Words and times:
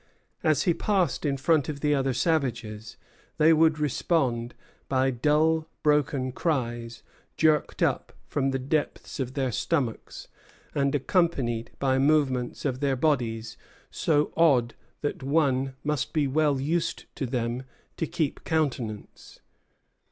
As 0.41 0.63
he 0.63 0.73
passed 0.73 1.27
in 1.27 1.37
front 1.37 1.69
of 1.69 1.81
the 1.81 1.93
other 1.93 2.11
savages, 2.11 2.97
they 3.37 3.53
would 3.53 3.77
respond 3.77 4.55
by 4.89 5.11
dull 5.11 5.67
broken 5.83 6.31
cries 6.31 7.03
jerked 7.37 7.83
up 7.83 8.11
from 8.25 8.49
the 8.49 8.57
depths 8.57 9.19
of 9.19 9.35
their 9.35 9.51
stomachs, 9.51 10.27
and 10.73 10.95
accompanied 10.95 11.69
by 11.77 11.99
movements 11.99 12.65
of 12.65 12.79
their 12.79 12.95
bodies 12.95 13.57
so 13.91 14.33
odd 14.35 14.73
that 15.01 15.21
one 15.21 15.75
must 15.83 16.13
be 16.13 16.25
well 16.25 16.59
used 16.59 17.05
to 17.15 17.27
them 17.27 17.61
to 17.97 18.07
keep 18.07 18.43
countenance. 18.43 19.39